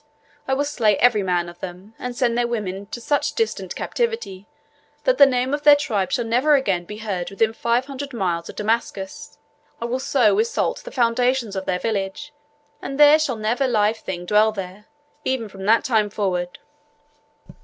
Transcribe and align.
I 0.47 0.55
will 0.55 0.65
slay 0.65 0.97
every 0.97 1.21
male 1.21 1.47
of 1.47 1.59
them, 1.59 1.93
and 1.99 2.15
send 2.15 2.35
their 2.35 2.47
women 2.47 2.73
into 2.73 2.99
such 2.99 3.33
distant 3.33 3.75
captivity 3.75 4.47
that 5.03 5.19
the 5.19 5.27
name 5.27 5.53
of 5.53 5.61
their 5.61 5.75
tribe 5.75 6.11
shall 6.11 6.25
never 6.25 6.55
again 6.55 6.85
be 6.85 6.97
heard 6.97 7.29
within 7.29 7.53
five 7.53 7.85
hundred 7.85 8.11
miles 8.11 8.49
of 8.49 8.55
Damascus. 8.55 9.37
I 9.79 9.85
will 9.85 9.99
sow 9.99 10.33
with 10.33 10.47
salt 10.47 10.79
the 10.85 10.89
foundations 10.91 11.55
of 11.55 11.65
their 11.65 11.77
village, 11.77 12.33
and 12.81 12.99
there 12.99 13.19
shall 13.19 13.35
never 13.37 13.67
live 13.67 13.97
thing 13.97 14.25
dwell 14.25 14.51
there, 14.51 14.87
even 15.23 15.47
from 15.47 15.65
that 15.67 15.83
time 15.83 16.09
forward." 16.09 16.57